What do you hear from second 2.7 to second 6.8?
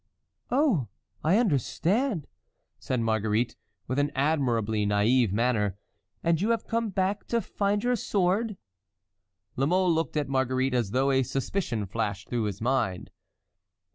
said Marguerite, with an admirably naïve manner, "and you have